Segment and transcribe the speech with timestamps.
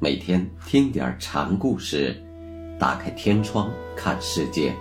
[0.00, 2.20] 每天听点禅故事，
[2.78, 4.74] 打开天窗看世界。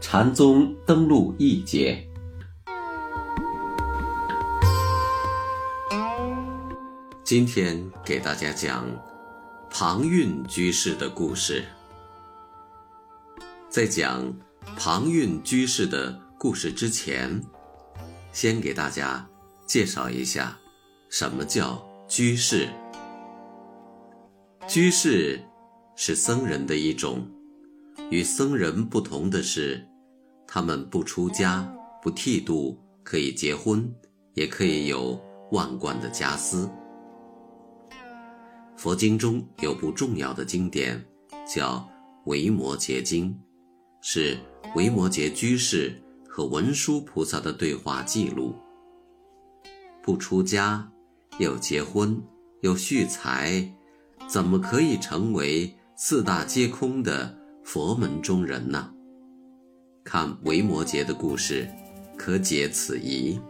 [0.00, 2.06] 禅宗登陆一节，
[7.24, 8.86] 今天给大家讲
[9.70, 11.64] 庞蕴居士的故事。
[13.68, 14.32] 在讲
[14.76, 17.42] 庞蕴居士的故事之前，
[18.30, 19.26] 先给大家
[19.66, 20.56] 介绍一下
[21.08, 22.68] 什么叫居士。
[24.68, 25.40] 居士
[25.94, 27.24] 是僧人的一种，
[28.10, 29.86] 与僧人不同的是，
[30.46, 33.88] 他们不出家、不剃度，可以结婚，
[34.34, 35.18] 也可以有
[35.52, 36.68] 万贯的家私。
[38.76, 41.02] 佛经中有部重要的经典，
[41.46, 41.76] 叫
[42.24, 43.30] 《维摩诘经》，
[44.02, 44.36] 是
[44.74, 45.94] 维摩诘居士
[46.28, 48.54] 和文殊菩萨的对话记录。
[50.02, 50.90] 不出家，
[51.38, 52.20] 又结婚，
[52.62, 53.72] 又续财。
[54.28, 58.90] 怎么可以成为四大皆空的佛门中人呢？
[60.04, 61.68] 看维摩诘的故事，
[62.16, 63.40] 可解此疑。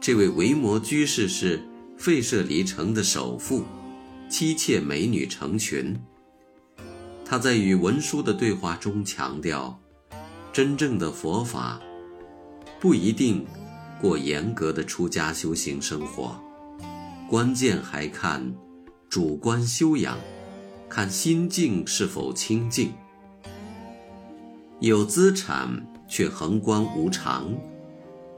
[0.00, 1.60] 这位维摩居士是
[1.96, 3.64] 费舍离城的首富，
[4.28, 5.94] 妻妾美女成群。
[7.24, 9.78] 他在与文殊的对话中强调，
[10.52, 11.80] 真正的佛法
[12.80, 13.44] 不一定
[14.00, 16.40] 过严格的出家修行生活，
[17.28, 18.54] 关键还看。
[19.08, 20.18] 主观修养，
[20.88, 22.92] 看心境是否清净。
[24.80, 25.68] 有资产
[26.06, 27.54] 却恒观无常，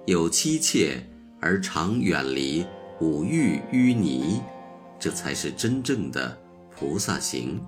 [0.06, 1.02] 有妻妾
[1.40, 2.64] 而常远离
[3.00, 4.40] 五欲淤泥，
[5.00, 6.38] 这才是真正的
[6.70, 7.60] 菩萨行。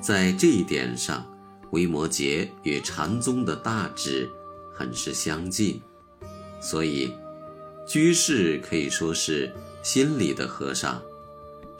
[0.00, 1.26] 在这一点上，
[1.72, 4.30] 维摩诘与禅宗的大智
[4.74, 5.80] 很是相近，
[6.60, 7.12] 所以
[7.86, 9.52] 居士可以说是
[9.82, 11.02] 心里的和尚。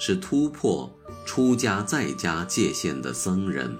[0.05, 0.93] 是突破
[1.25, 3.79] 出家在家界限的僧人。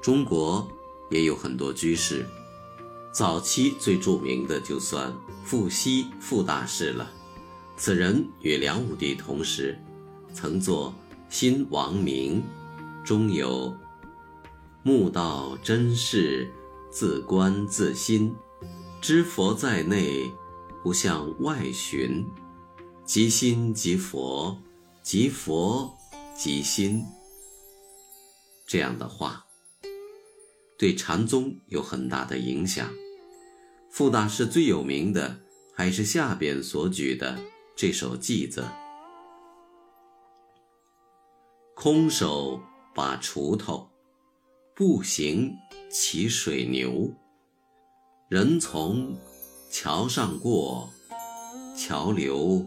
[0.00, 0.70] 中国
[1.10, 2.24] 也有很多居士，
[3.10, 5.12] 早期最著名的就算
[5.42, 7.10] 富皙傅大师了。
[7.76, 9.76] 此人与梁武帝同时，
[10.32, 10.94] 曾作
[11.28, 12.40] 《新王明》，
[13.04, 13.74] 中有
[14.86, 16.48] “悟道真事，
[16.92, 18.32] 自观自心，
[19.00, 20.32] 知佛在内，
[20.80, 22.24] 不向外寻。”
[23.04, 24.56] 即心即佛，
[25.02, 25.92] 即佛
[26.36, 27.04] 即心。
[28.66, 29.44] 这样的话，
[30.78, 32.88] 对禅宗有很大的影响。
[33.90, 35.36] 傅大师最有名的
[35.74, 37.38] 还是下边所举的
[37.76, 38.64] 这首偈子
[41.74, 42.58] ：“空手
[42.94, 43.90] 把锄头，
[44.74, 45.54] 步行
[45.90, 47.12] 骑水牛。
[48.28, 49.14] 人从
[49.70, 50.88] 桥上过，
[51.76, 52.64] 桥流。”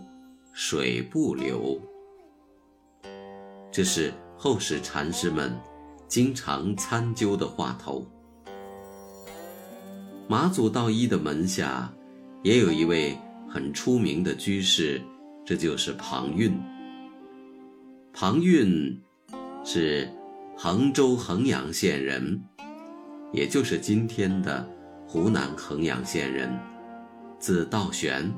[0.57, 1.77] 水不流，
[3.69, 5.53] 这是后世禅师们
[6.07, 8.07] 经常参究的话头。
[10.29, 11.93] 马祖道一的门下
[12.41, 13.17] 也有一位
[13.49, 15.01] 很出名的居士，
[15.45, 16.57] 这就是庞蕴。
[18.13, 18.97] 庞蕴
[19.65, 20.09] 是
[20.55, 22.41] 衡州衡阳县人，
[23.33, 24.65] 也就是今天的
[25.05, 26.57] 湖南衡阳县人，
[27.39, 28.33] 字道玄，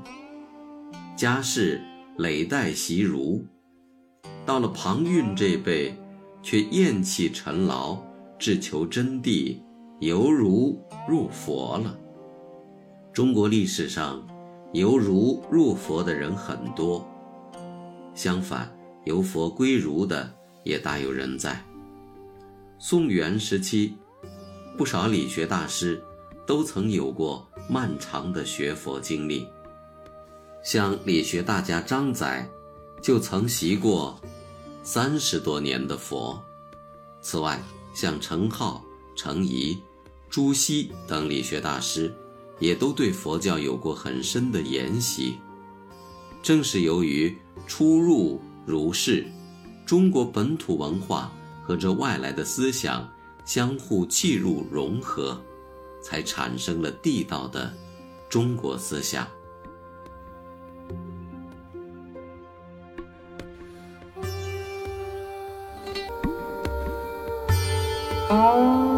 [1.15, 1.79] 家世。
[2.17, 3.45] 累代习儒，
[4.43, 5.95] 到了庞蕴这辈，
[6.41, 7.95] 却厌弃尘劳，
[8.39, 9.55] 只求真谛，
[9.99, 11.95] 犹如入佛了。
[13.13, 14.25] 中国历史上，
[14.73, 17.07] 犹如入佛的人很多，
[18.15, 18.67] 相反，
[19.05, 20.27] 由佛归儒的
[20.63, 21.63] 也大有人在。
[22.79, 23.93] 宋元时期，
[24.75, 26.01] 不少理学大师
[26.47, 29.45] 都曾有过漫长的学佛经历。
[30.63, 32.49] 像理学大家张载，
[33.01, 34.19] 就曾习过
[34.83, 36.41] 三十多年的佛。
[37.21, 37.61] 此外，
[37.93, 38.81] 像程颢、
[39.15, 39.81] 程颐、
[40.29, 42.13] 朱熹等理学大师，
[42.59, 45.37] 也都对佛教有过很深的研习。
[46.43, 49.25] 正是由于出入儒释，
[49.85, 51.31] 中国本土文化
[51.63, 53.09] 和这外来的思想
[53.45, 55.41] 相互契入融合，
[56.01, 57.73] 才产生了地道的
[58.29, 59.27] 中国思想。
[68.29, 68.96] Música